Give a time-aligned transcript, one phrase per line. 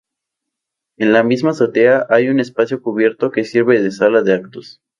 [0.97, 4.81] En la misma azotea hay un espacio cubierto que sirve de sala de actos.